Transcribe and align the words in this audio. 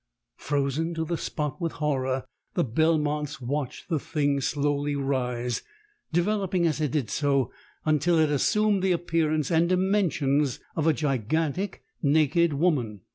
"Frozen 0.37 0.95
to 0.95 1.05
the 1.05 1.15
spot 1.15 1.61
with 1.61 1.73
horror, 1.73 2.25
the 2.55 2.63
Belmonts 2.63 3.39
watched 3.39 3.87
the 3.87 3.99
thing 3.99 4.41
slowly 4.41 4.95
rise, 4.95 5.61
developing 6.11 6.65
as 6.65 6.81
it 6.81 6.89
did 6.93 7.11
so 7.11 7.51
until 7.85 8.17
it 8.17 8.31
assumed 8.31 8.81
the 8.81 8.93
appearance 8.93 9.51
and 9.51 9.69
dimensions 9.69 10.59
of 10.75 10.87
a 10.87 10.93
gigantic 10.93 11.83
naked 12.01 12.53
woman. 12.53 13.01